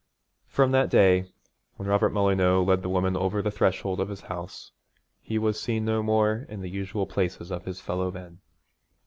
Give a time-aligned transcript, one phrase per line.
[0.47, 1.25] From that day,
[1.75, 4.71] when Robert Molyneux led the woman over the threshold of his house,
[5.21, 8.39] he was seen no more in the usual places of his fellow men.